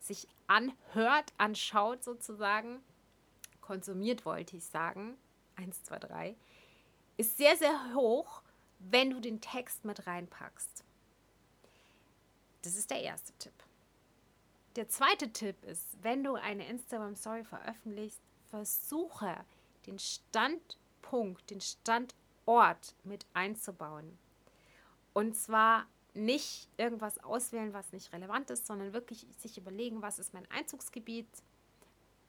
sich 0.01 0.27
anhört, 0.47 1.33
anschaut 1.39 2.03
sozusagen, 2.03 2.83
konsumiert 3.61 4.25
wollte 4.25 4.57
ich 4.57 4.65
sagen, 4.65 5.17
1, 5.57 5.85
2, 5.85 5.99
3, 5.99 6.37
ist 7.17 7.37
sehr, 7.37 7.57
sehr 7.57 7.95
hoch, 7.95 8.43
wenn 8.79 9.11
du 9.11 9.21
den 9.21 9.41
Text 9.41 9.85
mit 9.85 10.07
reinpackst. 10.07 10.85
Das 12.63 12.77
ist 12.77 12.91
der 12.91 13.03
erste 13.03 13.33
Tipp. 13.39 13.55
Der 14.77 14.89
zweite 14.89 15.33
Tipp 15.33 15.65
ist, 15.65 15.87
wenn 16.03 16.23
du 16.23 16.35
eine 16.35 16.67
Instagram 16.69 17.17
Story 17.17 17.45
veröffentlichst, 17.45 18.21
versuche 18.51 19.45
den 19.87 19.99
Standpunkt, 19.99 21.51
den 21.51 21.61
Standort 21.61 22.95
mit 23.05 23.27
einzubauen. 23.35 24.19
Und 25.13 25.37
zwar 25.37 25.87
nicht 26.17 26.69
irgendwas 26.77 27.23
auswählen, 27.23 27.73
was 27.73 27.93
nicht 27.93 28.13
relevant 28.13 28.51
ist, 28.51 28.67
sondern 28.67 28.93
wirklich 28.93 29.27
sich 29.39 29.59
überlegen, 29.59 30.03
was 30.03 30.19
ist 30.19 30.35
mein 30.35 30.51
Einzugsgebiet. 30.51 31.29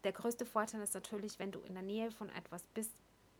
Der 0.03 0.11
größte 0.11 0.45
Vorteil 0.45 0.81
ist 0.81 0.93
natürlich, 0.93 1.39
wenn 1.39 1.51
du 1.51 1.59
in 1.61 1.73
der 1.73 1.83
Nähe 1.83 2.11
von 2.11 2.29
etwas 2.29 2.63
bist, 2.73 2.91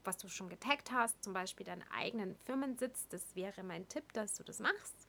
was 0.04 0.18
du 0.18 0.30
schon 0.30 0.50
getaggt 0.50 0.92
hast, 0.92 1.22
zum 1.24 1.34
Beispiel 1.34 1.66
deinen 1.66 1.84
eigenen 1.92 2.36
Firmensitz. 2.46 3.08
Das 3.10 3.36
wäre 3.36 3.62
mein 3.64 3.88
Tipp, 3.90 4.12
dass 4.14 4.36
du 4.36 4.44
das 4.44 4.60
machst. 4.60 5.08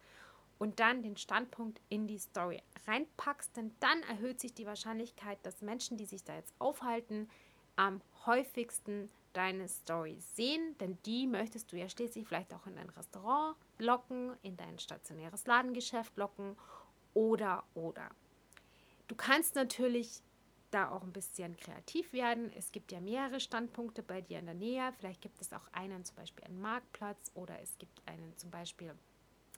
Und 0.58 0.80
dann 0.80 1.04
den 1.04 1.16
Standpunkt 1.16 1.80
in 1.88 2.08
die 2.08 2.18
Story 2.18 2.60
reinpackst, 2.88 3.56
denn 3.56 3.72
dann 3.78 4.02
erhöht 4.02 4.40
sich 4.40 4.54
die 4.54 4.66
Wahrscheinlichkeit, 4.66 5.38
dass 5.44 5.62
Menschen, 5.62 5.96
die 5.96 6.04
sich 6.04 6.24
da 6.24 6.34
jetzt 6.34 6.52
aufhalten, 6.58 7.30
am 7.78 8.02
häufigsten 8.26 9.08
deine 9.32 9.68
Story 9.68 10.18
sehen, 10.20 10.76
denn 10.78 10.98
die 11.06 11.26
möchtest 11.26 11.70
du 11.70 11.76
ja 11.76 11.88
schließlich 11.88 12.26
vielleicht 12.26 12.52
auch 12.52 12.66
in 12.66 12.74
dein 12.74 12.90
Restaurant 12.90 13.56
locken, 13.78 14.36
in 14.42 14.56
dein 14.56 14.78
stationäres 14.80 15.46
Ladengeschäft 15.46 16.16
locken 16.16 16.56
oder 17.14 17.62
oder. 17.74 18.10
Du 19.06 19.14
kannst 19.14 19.54
natürlich 19.54 20.22
da 20.72 20.90
auch 20.90 21.02
ein 21.02 21.12
bisschen 21.12 21.56
kreativ 21.56 22.12
werden. 22.12 22.52
Es 22.52 22.72
gibt 22.72 22.90
ja 22.90 23.00
mehrere 23.00 23.38
Standpunkte 23.38 24.02
bei 24.02 24.20
dir 24.20 24.40
in 24.40 24.46
der 24.46 24.54
Nähe. 24.54 24.92
Vielleicht 24.98 25.22
gibt 25.22 25.40
es 25.40 25.52
auch 25.52 25.66
einen 25.72 26.04
zum 26.04 26.16
Beispiel 26.16 26.44
einen 26.44 26.60
Marktplatz 26.60 27.30
oder 27.34 27.60
es 27.62 27.78
gibt 27.78 28.02
einen 28.06 28.36
zum 28.36 28.50
Beispiel 28.50 28.92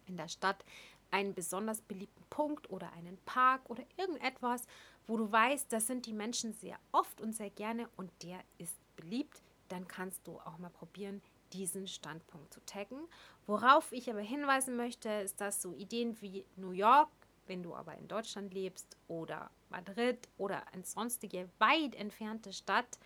in 0.07 0.17
der 0.19 0.29
Stadt 0.29 0.65
einen 1.11 1.35
besonders 1.35 1.81
beliebten 1.81 2.25
Punkt 2.31 2.71
oder 2.71 2.93
einen 2.93 3.19
Park 3.25 3.69
oder 3.69 3.83
irgendetwas, 3.97 4.62
wo 5.11 5.17
du 5.17 5.31
weißt, 5.31 5.73
das 5.73 5.88
sind 5.88 6.07
die 6.07 6.12
Menschen 6.12 6.52
sehr 6.52 6.79
oft 6.93 7.21
und 7.21 7.35
sehr 7.35 7.50
gerne 7.50 7.88
und 7.97 8.12
der 8.23 8.38
ist 8.59 8.76
beliebt, 8.95 9.43
dann 9.67 9.88
kannst 9.88 10.25
du 10.25 10.38
auch 10.38 10.57
mal 10.59 10.71
probieren, 10.71 11.21
diesen 11.52 11.88
Standpunkt 11.88 12.55
zu 12.55 12.64
taggen. 12.64 13.09
Worauf 13.45 13.90
ich 13.90 14.09
aber 14.09 14.21
hinweisen 14.21 14.76
möchte, 14.76 15.09
ist, 15.09 15.40
dass 15.40 15.61
so 15.61 15.75
Ideen 15.75 16.17
wie 16.21 16.45
New 16.55 16.71
York, 16.71 17.09
wenn 17.49 17.64
du 17.64 17.75
aber 17.75 17.97
in 17.97 18.07
Deutschland 18.07 18.55
lebst, 18.55 18.97
oder 19.09 19.50
Madrid 19.69 20.29
oder 20.38 20.73
eine 20.73 20.85
sonstige 20.85 21.49
weit 21.59 21.97
entfernte 21.97 22.52
Stadt 22.52 23.00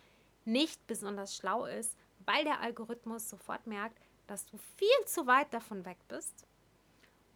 nicht 0.45 0.85
besonders 0.85 1.35
schlau 1.35 1.65
ist, 1.65 1.97
weil 2.19 2.43
der 2.43 2.59
Algorithmus 2.59 3.27
sofort 3.27 3.65
merkt, 3.65 3.99
dass 4.27 4.45
du 4.45 4.59
viel 4.77 5.07
zu 5.07 5.25
weit 5.25 5.51
davon 5.55 5.85
weg 5.85 5.97
bist 6.07 6.45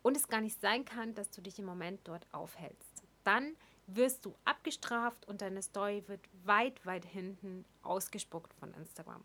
und 0.03 0.15
es 0.15 0.27
gar 0.27 0.41
nicht 0.41 0.61
sein 0.61 0.85
kann, 0.85 1.15
dass 1.15 1.31
du 1.31 1.41
dich 1.41 1.57
im 1.57 1.65
Moment 1.65 2.01
dort 2.03 2.27
aufhältst. 2.31 3.01
Dann 3.23 3.55
wirst 3.95 4.25
du 4.25 4.35
abgestraft 4.45 5.27
und 5.27 5.41
deine 5.41 5.61
Story 5.61 6.03
wird 6.07 6.21
weit, 6.43 6.85
weit 6.85 7.05
hinten 7.05 7.65
ausgespuckt 7.81 8.53
von 8.53 8.73
Instagram. 8.73 9.23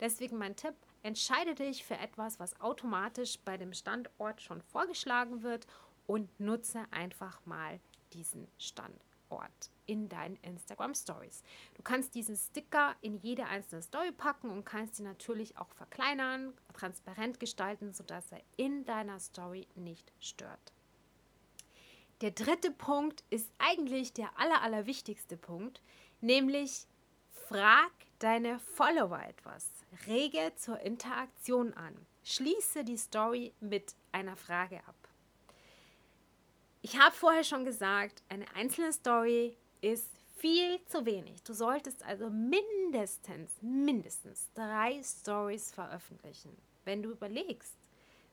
Deswegen 0.00 0.38
mein 0.38 0.56
Tipp, 0.56 0.74
entscheide 1.02 1.54
dich 1.54 1.84
für 1.84 1.96
etwas, 1.96 2.40
was 2.40 2.60
automatisch 2.60 3.38
bei 3.44 3.56
dem 3.56 3.72
Standort 3.72 4.40
schon 4.40 4.62
vorgeschlagen 4.62 5.42
wird 5.42 5.66
und 6.06 6.40
nutze 6.40 6.84
einfach 6.90 7.44
mal 7.44 7.80
diesen 8.12 8.48
Standort. 8.58 9.04
Ort 9.30 9.70
in 9.86 10.08
deinen 10.08 10.36
Instagram 10.42 10.94
Stories. 10.94 11.42
Du 11.74 11.82
kannst 11.82 12.14
diesen 12.14 12.36
Sticker 12.36 12.94
in 13.00 13.16
jede 13.16 13.46
einzelne 13.46 13.82
Story 13.82 14.12
packen 14.12 14.50
und 14.50 14.64
kannst 14.64 14.98
ihn 14.98 15.04
natürlich 15.04 15.56
auch 15.56 15.70
verkleinern, 15.70 16.52
transparent 16.74 17.40
gestalten, 17.40 17.92
sodass 17.92 18.30
er 18.30 18.42
in 18.56 18.84
deiner 18.84 19.18
Story 19.18 19.66
nicht 19.74 20.12
stört. 20.20 20.72
Der 22.20 22.32
dritte 22.32 22.70
Punkt 22.70 23.24
ist 23.30 23.50
eigentlich 23.58 24.12
der 24.12 24.38
aller, 24.38 24.60
aller 24.60 24.84
wichtigste 24.84 25.38
Punkt, 25.38 25.80
nämlich 26.20 26.86
frag 27.48 27.90
deine 28.18 28.58
Follower 28.58 29.22
etwas. 29.22 29.70
Rege 30.06 30.52
zur 30.56 30.78
Interaktion 30.80 31.72
an. 31.72 31.94
Schließe 32.22 32.84
die 32.84 32.98
Story 32.98 33.54
mit 33.60 33.94
einer 34.12 34.36
Frage 34.36 34.80
ab. 34.86 35.08
Ich 36.82 36.98
habe 36.98 37.14
vorher 37.14 37.44
schon 37.44 37.64
gesagt, 37.64 38.22
eine 38.28 38.44
einzelne 38.54 38.92
Story 38.92 39.56
ist 39.80 40.10
viel 40.36 40.84
zu 40.86 41.06
wenig. 41.06 41.42
Du 41.42 41.54
solltest 41.54 42.02
also 42.04 42.28
mindestens, 42.28 43.50
mindestens 43.62 44.50
drei 44.54 45.02
Stories 45.02 45.72
veröffentlichen. 45.72 46.56
Wenn 46.84 47.02
du 47.02 47.10
überlegst, 47.12 47.78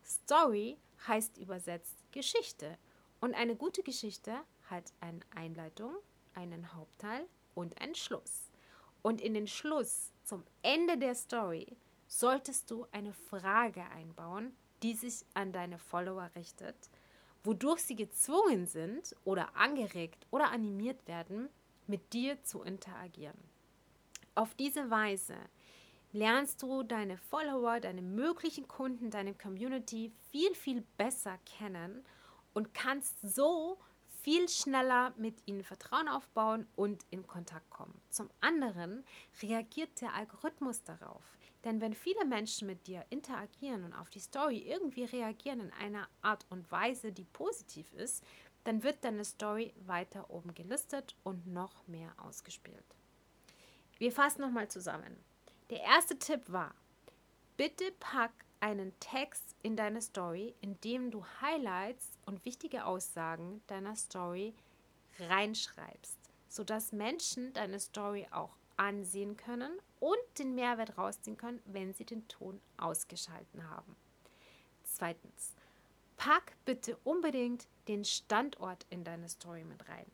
Story 0.06 0.77
heißt 1.08 1.38
übersetzt 1.38 2.03
Geschichte. 2.12 2.77
Und 3.19 3.33
eine 3.33 3.55
gute 3.55 3.83
Geschichte 3.83 4.33
hat 4.69 4.93
eine 5.00 5.19
Einleitung, 5.36 5.95
einen 6.33 6.74
Hauptteil 6.74 7.25
und 7.55 7.81
einen 7.81 7.95
Schluss. 7.95 8.51
Und 9.01 9.21
in 9.21 9.33
den 9.33 9.47
Schluss, 9.47 10.12
zum 10.24 10.43
Ende 10.62 10.97
der 10.97 11.15
Story, 11.15 11.77
solltest 12.07 12.69
du 12.71 12.86
eine 12.91 13.13
Frage 13.13 13.83
einbauen, 13.95 14.55
die 14.83 14.93
sich 14.93 15.25
an 15.33 15.51
deine 15.51 15.77
Follower 15.77 16.29
richtet 16.36 16.89
wodurch 17.47 17.79
sie 17.79 17.95
gezwungen 17.95 18.65
sind 18.65 19.15
oder 19.24 19.55
angeregt 19.55 20.27
oder 20.31 20.51
animiert 20.51 21.07
werden, 21.07 21.47
mit 21.88 22.12
dir 22.12 22.43
zu 22.43 22.62
interagieren. 22.62 23.38
Auf 24.36 24.53
diese 24.55 24.89
Weise 24.89 25.38
lernst 26.12 26.62
du 26.62 26.83
deine 26.83 27.17
Follower, 27.17 27.79
deine 27.79 28.01
möglichen 28.01 28.67
Kunden, 28.67 29.09
deine 29.09 29.33
Community 29.33 30.12
viel, 30.29 30.53
viel 30.55 30.83
besser 30.97 31.39
kennen 31.45 32.03
und 32.57 32.73
kannst 32.73 33.21
so 33.21 33.77
viel 34.23 34.49
schneller 34.49 35.13
mit 35.15 35.43
ihnen 35.45 35.63
Vertrauen 35.63 36.07
aufbauen 36.07 36.65
und 36.75 37.05
in 37.11 37.27
Kontakt 37.27 37.69
kommen. 37.69 38.01
Zum 38.09 38.31
anderen 38.41 39.05
reagiert 39.43 40.01
der 40.01 40.15
Algorithmus 40.15 40.81
darauf. 40.81 41.37
Denn 41.63 41.81
wenn 41.81 41.93
viele 41.93 42.25
Menschen 42.25 42.65
mit 42.65 42.87
dir 42.87 43.05
interagieren 43.11 43.83
und 43.83 43.93
auf 43.93 44.09
die 44.09 44.19
Story 44.19 44.57
irgendwie 44.57 45.03
reagieren 45.03 45.59
in 45.59 45.71
einer 45.73 46.07
Art 46.23 46.47
und 46.49 46.71
Weise, 46.71 47.11
die 47.11 47.25
positiv 47.25 47.93
ist, 47.93 48.23
dann 48.63 48.81
wird 48.81 49.03
deine 49.03 49.23
Story 49.23 49.71
weiter 49.85 50.31
oben 50.31 50.55
gelistet 50.55 51.15
und 51.23 51.45
noch 51.45 51.87
mehr 51.87 52.11
ausgespielt. 52.17 52.95
Wir 53.99 54.11
fassen 54.11 54.41
nochmal 54.41 54.67
zusammen. 54.67 55.15
Der 55.69 55.83
erste 55.83 56.17
Tipp 56.17 56.41
war, 56.47 56.73
bitte 57.55 57.91
pack 57.99 58.46
einen 58.59 58.97
Text 58.99 59.55
in 59.63 59.75
deine 59.75 60.01
Story, 60.01 60.55
in 60.61 60.79
dem 60.81 61.11
du 61.11 61.23
Highlights 61.41 62.11
und 62.25 62.43
wichtige 62.45 62.85
Aussagen 62.85 63.61
deiner 63.67 63.95
Story 63.95 64.53
reinschreibst, 65.19 66.17
sodass 66.47 66.91
Menschen 66.91 67.53
deine 67.53 67.79
Story 67.79 68.27
auch 68.31 68.55
ansehen 68.77 69.37
können 69.37 69.71
und 69.99 70.17
den 70.37 70.55
Mehrwert 70.55 70.97
rausziehen 70.97 71.37
können, 71.37 71.61
wenn 71.65 71.93
sie 71.93 72.05
den 72.05 72.27
Ton 72.27 72.61
ausgeschalten 72.77 73.69
haben. 73.69 73.95
Zweitens, 74.83 75.53
pack 76.15 76.55
bitte 76.65 76.97
unbedingt 77.03 77.67
den 77.87 78.05
Standort 78.05 78.85
in 78.89 79.03
deine 79.03 79.29
Story 79.29 79.63
mit 79.63 79.87
rein. 79.87 80.05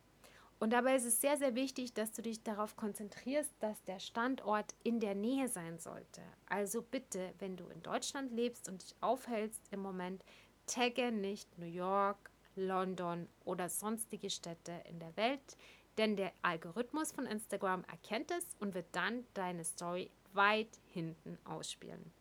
Und 0.63 0.69
dabei 0.69 0.95
ist 0.95 1.03
es 1.03 1.19
sehr, 1.19 1.35
sehr 1.35 1.55
wichtig, 1.55 1.93
dass 1.93 2.13
du 2.13 2.21
dich 2.21 2.41
darauf 2.41 2.77
konzentrierst, 2.77 3.51
dass 3.59 3.83
der 3.83 3.99
Standort 3.99 4.73
in 4.81 5.01
der 5.01 5.13
Nähe 5.13 5.49
sein 5.49 5.77
sollte. 5.77 6.21
Also 6.47 6.81
bitte, 6.81 7.33
wenn 7.39 7.57
du 7.57 7.67
in 7.67 7.83
Deutschland 7.83 8.31
lebst 8.31 8.69
und 8.69 8.81
dich 8.81 8.95
aufhältst 9.01 9.61
im 9.71 9.81
Moment, 9.81 10.23
tagge 10.65 11.11
nicht 11.11 11.57
New 11.57 11.65
York, 11.65 12.31
London 12.55 13.27
oder 13.43 13.67
sonstige 13.67 14.29
Städte 14.29 14.71
in 14.89 15.01
der 15.01 15.13
Welt, 15.17 15.57
denn 15.97 16.15
der 16.15 16.31
Algorithmus 16.43 17.11
von 17.11 17.25
Instagram 17.25 17.83
erkennt 17.91 18.31
es 18.31 18.47
und 18.61 18.73
wird 18.73 18.87
dann 18.93 19.25
deine 19.33 19.65
Story 19.65 20.09
weit 20.31 20.79
hinten 20.93 21.37
ausspielen. 21.43 22.13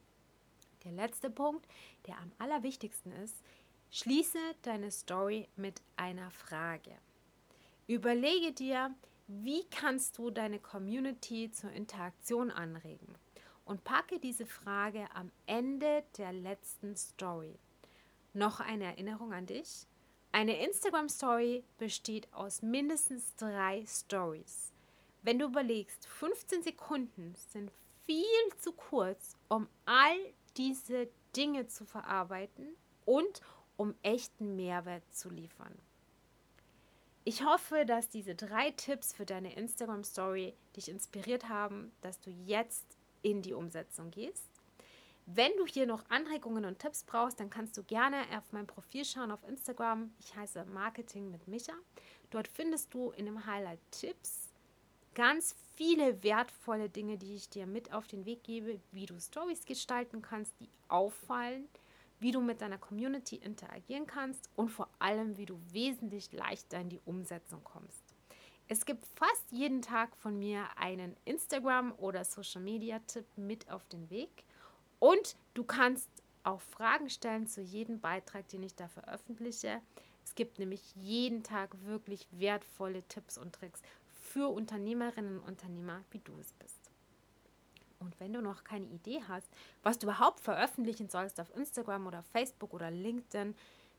Der 0.83 0.91
letzte 0.91 1.31
Punkt, 1.31 1.65
der 2.09 2.19
am 2.19 2.33
allerwichtigsten 2.39 3.13
ist, 3.13 3.37
schließe 3.93 4.41
deine 4.63 4.91
Story 4.91 5.49
mit 5.55 5.81
einer 5.95 6.33
Frage. 6.33 6.99
Überlege 7.87 8.53
dir, 8.53 8.95
wie 9.27 9.65
kannst 9.71 10.19
du 10.19 10.31
deine 10.31 10.61
Community 10.61 11.51
zur 11.51 11.73
Interaktion 11.73 12.51
anregen? 12.51 13.15
Und 13.65 13.85
packe 13.85 14.19
diese 14.19 14.47
Frage 14.47 15.07
am 15.15 15.31
Ende 15.47 16.05
der 16.17 16.33
letzten 16.33 16.97
Story. 16.97 17.59
Noch 18.35 18.61
eine 18.61 18.85
Erinnerung 18.85 19.33
an 19.33 19.47
dich. 19.47 19.87
Eine 20.33 20.65
Instagram-Story 20.65 21.65
besteht 21.79 22.33
aus 22.33 22.63
mindestens 22.63 23.35
drei 23.37 23.85
Stories. 23.87 24.73
Wenn 25.23 25.39
du 25.39 25.47
überlegst, 25.47 26.07
15 26.07 26.63
Sekunden 26.63 27.35
sind 27.35 27.71
viel 28.07 28.25
zu 28.59 28.73
kurz, 28.73 29.37
um 29.49 29.69
all 29.85 30.17
diese 30.57 31.09
Dinge 31.37 31.67
zu 31.67 31.85
verarbeiten 31.85 32.69
und 33.05 33.41
um 33.77 33.95
echten 34.03 34.57
Mehrwert 34.57 35.05
zu 35.15 35.31
liefern. 35.31 35.79
Ich 37.25 37.45
hoffe, 37.45 37.87
dass 37.87 38.09
diese 38.09 38.35
drei 38.35 38.73
Tipps 38.73 39.13
für 39.13 39.25
deine 39.25 39.55
Instagram 39.55 40.03
Story 40.03 40.55
dich 40.77 40.89
inspiriert 40.89 41.49
haben, 41.49 41.93
dass 42.01 42.21
du 42.21 42.31
jetzt 42.31 42.85
in 43.23 43.43
die 43.43 43.53
Umsetzung 43.53 44.11
gehst. 44.11 44.51
Wenn 45.27 45.53
du 45.57 45.65
hier 45.65 45.87
noch 45.87 46.03
Anregungen 46.11 46.65
und 46.65 46.81
Tipps 46.81 47.05
brauchst, 47.05 47.39
dann 47.39 47.49
kannst 47.49 47.77
du 47.77 47.85
gerne 47.85 48.17
auf 48.37 48.53
mein 48.53 48.67
Profil 48.67 49.05
schauen 49.05 49.31
auf 49.31 49.47
Instagram. 49.47 50.13
Ich 50.19 50.35
heiße 50.35 50.65
Marketing 50.65 51.31
mit 51.31 51.47
Micha. 51.47 51.75
Dort 52.31 52.49
findest 52.49 52.93
du 52.93 53.13
in 53.13 53.27
dem 53.27 53.47
Highlight 53.47 53.79
Tipps 53.93 54.53
ganz 55.15 55.55
viele 55.77 56.25
wertvolle 56.25 56.89
Dinge, 56.89 57.19
die 57.19 57.37
ich 57.37 57.49
dir 57.49 57.67
mit 57.67 57.93
auf 57.93 58.09
den 58.09 58.25
Weg 58.25 58.43
gebe, 58.43 58.81
wie 58.91 59.07
du 59.07 59.21
Stories 59.21 59.65
gestalten 59.65 60.23
kannst, 60.23 60.59
die 60.59 60.69
auffallen, 60.89 61.69
wie 62.23 62.31
du 62.31 62.41
mit 62.41 62.61
deiner 62.61 62.79
Community 62.79 63.37
interagieren 63.37 64.07
kannst 64.07 64.49
und 64.55 64.71
vor 64.71 64.89
allem, 65.01 65.37
wie 65.37 65.47
du 65.47 65.59
wesentlich 65.73 66.33
leichter 66.33 66.81
in 66.81 66.89
die 66.89 67.01
Umsetzung 67.05 67.63
kommst. 67.65 68.15
Es 68.69 68.87
gibt 68.87 69.05
fast 69.17 69.51
jeden 69.51 69.83
Tag 69.83 70.17
von 70.17 70.39
mir 70.39 70.65
einen 70.77 71.17
Instagram- 71.25 71.95
oder 71.99 72.25
Social-Media-Tipp 72.25 73.27
mit 73.37 73.69
auf 73.69 73.85
den 73.87 74.09
Weg. 74.09 74.45
Und 75.01 75.37
du 75.55 75.65
kannst 75.65 76.09
auch 76.45 76.61
Fragen 76.61 77.11
stellen 77.11 77.49
zu 77.49 77.61
jedem 77.61 78.01
Beitrag, 78.01 78.49
den 78.49 78.63
ich 78.63 78.75
da 78.77 78.87
veröffentliche. 78.89 79.83
Es 80.25 80.37
gibt 80.37 80.61
nämlich 80.61 80.95
jeden 80.95 81.43
Tag 81.43 81.85
wirklich 81.85 82.29
wertvolle 82.31 83.03
Tipps 83.09 83.37
und 83.37 83.53
Tricks 83.53 83.83
für 84.15 84.49
Unternehmerinnen 84.49 85.41
und 85.41 85.49
Unternehmer, 85.49 86.05
wie 86.13 86.21
du 86.21 86.33
es 86.39 86.53
bist. 86.55 86.82
Und 88.03 88.19
wenn 88.21 88.33
du 88.33 88.43
noch 88.43 88.65
keine 88.65 88.87
Idee 88.87 89.23
hast, 89.29 89.49
was 89.83 89.99
du 89.99 90.07
überhaupt 90.07 90.41
veröffentlichen 90.41 91.09
sollst 91.09 91.41
auf 91.41 91.55
Instagram 91.57 92.07
oder 92.07 92.23
Facebook 92.23 92.75
oder 92.75 92.91
LinkedIn, 92.91 93.55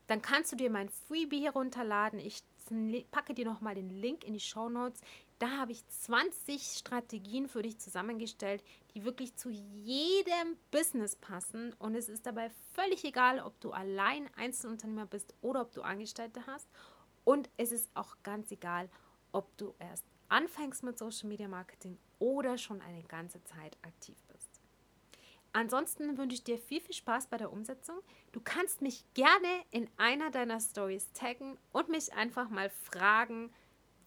dann 0.06 0.22
kannst 0.22 0.52
du 0.52 0.56
dir 0.56 0.70
mein 0.70 0.90
Freebie 0.90 1.44
herunterladen. 1.44 2.18
Ich 2.18 2.42
packe 3.10 3.34
dir 3.34 3.46
nochmal 3.46 3.74
den 3.74 3.90
Link 3.90 4.24
in 4.24 4.34
die 4.34 4.40
Show 4.40 4.68
Notes. 4.68 5.00
Da 5.38 5.48
habe 5.58 5.72
ich 5.72 5.86
20 5.86 6.62
Strategien 6.62 7.48
für 7.48 7.62
dich 7.62 7.78
zusammengestellt, 7.78 8.62
die 8.94 9.04
wirklich 9.04 9.34
zu 9.36 9.50
jedem 9.50 10.56
Business 10.70 11.16
passen. 11.16 11.72
Und 11.78 11.94
es 11.94 12.08
ist 12.08 12.26
dabei 12.26 12.50
völlig 12.74 13.04
egal, 13.04 13.40
ob 13.40 13.58
du 13.60 13.72
allein 13.72 14.28
Einzelunternehmer 14.36 15.06
bist 15.06 15.34
oder 15.40 15.62
ob 15.62 15.72
du 15.72 15.82
Angestellte 15.82 16.46
hast. 16.46 16.68
Und 17.24 17.48
es 17.56 17.72
ist 17.72 17.90
auch 17.94 18.16
ganz 18.22 18.50
egal, 18.52 18.90
ob 19.32 19.56
du 19.56 19.74
erst 19.78 20.04
anfängst 20.34 20.82
mit 20.82 20.98
Social 20.98 21.28
Media 21.28 21.46
Marketing 21.46 21.96
oder 22.18 22.58
schon 22.58 22.82
eine 22.82 23.04
ganze 23.04 23.42
Zeit 23.44 23.78
aktiv 23.82 24.16
bist. 24.32 24.50
Ansonsten 25.52 26.18
wünsche 26.18 26.34
ich 26.34 26.42
dir 26.42 26.58
viel, 26.58 26.80
viel 26.80 26.96
Spaß 26.96 27.28
bei 27.28 27.36
der 27.36 27.52
Umsetzung. 27.52 28.00
Du 28.32 28.40
kannst 28.40 28.82
mich 28.82 29.04
gerne 29.14 29.46
in 29.70 29.88
einer 29.96 30.32
deiner 30.32 30.58
Stories 30.58 31.12
taggen 31.12 31.56
und 31.70 31.88
mich 31.88 32.12
einfach 32.14 32.50
mal 32.50 32.68
fragen, 32.68 33.52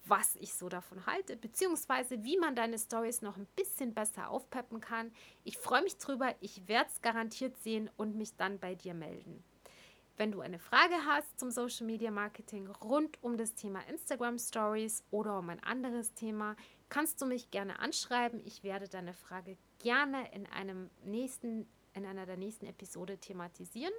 was 0.04 0.36
ich 0.36 0.52
so 0.52 0.68
davon 0.68 1.06
halte, 1.06 1.34
beziehungsweise 1.34 2.22
wie 2.22 2.36
man 2.36 2.54
deine 2.54 2.78
Stories 2.78 3.22
noch 3.22 3.38
ein 3.38 3.46
bisschen 3.56 3.94
besser 3.94 4.28
aufpeppen 4.28 4.82
kann. 4.82 5.10
Ich 5.44 5.56
freue 5.56 5.82
mich 5.82 5.96
drüber, 5.96 6.34
ich 6.40 6.68
werde 6.68 6.90
es 6.90 7.00
garantiert 7.00 7.56
sehen 7.62 7.88
und 7.96 8.16
mich 8.16 8.36
dann 8.36 8.58
bei 8.58 8.74
dir 8.74 8.92
melden. 8.92 9.42
Wenn 10.18 10.32
du 10.32 10.40
eine 10.40 10.58
Frage 10.58 10.96
hast 11.06 11.38
zum 11.38 11.52
Social 11.52 11.86
Media 11.86 12.10
Marketing 12.10 12.66
rund 12.66 13.22
um 13.22 13.36
das 13.36 13.54
Thema 13.54 13.78
Instagram 13.88 14.36
Stories 14.36 15.04
oder 15.12 15.38
um 15.38 15.48
ein 15.48 15.62
anderes 15.62 16.12
Thema, 16.12 16.56
kannst 16.88 17.22
du 17.22 17.26
mich 17.26 17.52
gerne 17.52 17.78
anschreiben. 17.78 18.42
Ich 18.44 18.64
werde 18.64 18.88
deine 18.88 19.14
Frage 19.14 19.56
gerne 19.78 20.28
in 20.34 20.46
einem 20.46 20.90
nächsten, 21.04 21.68
in 21.94 22.04
einer 22.04 22.26
der 22.26 22.36
nächsten 22.36 22.66
Episode 22.66 23.18
thematisieren. 23.18 23.92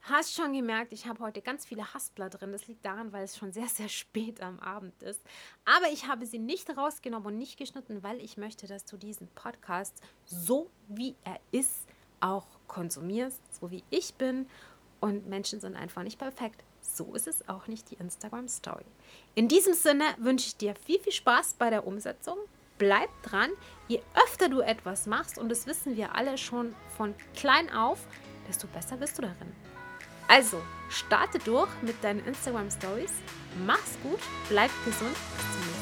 Hast 0.00 0.34
schon 0.34 0.54
gemerkt, 0.54 0.94
ich 0.94 1.06
habe 1.06 1.20
heute 1.20 1.42
ganz 1.42 1.66
viele 1.66 1.92
Haspler 1.92 2.30
drin. 2.30 2.52
Das 2.52 2.66
liegt 2.66 2.86
daran, 2.86 3.12
weil 3.12 3.24
es 3.24 3.36
schon 3.36 3.52
sehr, 3.52 3.68
sehr 3.68 3.90
spät 3.90 4.40
am 4.40 4.58
Abend 4.60 5.02
ist. 5.02 5.20
Aber 5.66 5.92
ich 5.92 6.06
habe 6.08 6.24
sie 6.24 6.38
nicht 6.38 6.74
rausgenommen 6.74 7.26
und 7.26 7.36
nicht 7.36 7.58
geschnitten, 7.58 8.02
weil 8.02 8.18
ich 8.22 8.38
möchte, 8.38 8.66
dass 8.66 8.86
du 8.86 8.96
diesen 8.96 9.28
Podcast 9.28 10.00
so 10.24 10.70
wie 10.88 11.16
er 11.22 11.38
ist 11.52 11.86
auch 12.20 12.46
konsumierst, 12.66 13.42
so 13.54 13.70
wie 13.70 13.84
ich 13.90 14.14
bin. 14.14 14.46
Und 15.00 15.28
Menschen 15.28 15.60
sind 15.60 15.76
einfach 15.76 16.02
nicht 16.02 16.18
perfekt. 16.18 16.64
So 16.80 17.14
ist 17.14 17.26
es 17.26 17.48
auch 17.48 17.66
nicht 17.66 17.90
die 17.90 17.96
Instagram 17.96 18.48
Story. 18.48 18.84
In 19.34 19.48
diesem 19.48 19.74
Sinne 19.74 20.04
wünsche 20.18 20.46
ich 20.46 20.56
dir 20.56 20.74
viel, 20.74 21.00
viel 21.00 21.12
Spaß 21.12 21.54
bei 21.58 21.70
der 21.70 21.86
Umsetzung. 21.86 22.38
Bleib 22.78 23.10
dran. 23.22 23.50
Je 23.88 24.00
öfter 24.24 24.48
du 24.48 24.60
etwas 24.60 25.06
machst, 25.06 25.38
und 25.38 25.48
das 25.48 25.66
wissen 25.66 25.96
wir 25.96 26.14
alle 26.14 26.38
schon 26.38 26.74
von 26.96 27.14
klein 27.34 27.72
auf, 27.72 27.98
desto 28.48 28.66
besser 28.68 28.96
bist 28.96 29.18
du 29.18 29.22
darin. 29.22 29.52
Also, 30.28 30.60
starte 30.88 31.38
durch 31.38 31.70
mit 31.82 32.02
deinen 32.02 32.24
Instagram 32.26 32.70
Stories. 32.70 33.12
Mach's 33.64 33.96
gut, 34.02 34.20
bleib 34.48 34.70
gesund. 34.84 35.16
Bis 35.36 35.52
zum 35.52 35.60
nächsten 35.60 35.70
Mal. 35.70 35.75